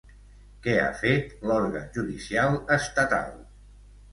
Què 0.63 0.73
ha 0.85 0.95
fet 1.01 1.35
l'òrgan 1.49 1.85
judicial 1.99 2.59
estatal? 2.79 3.33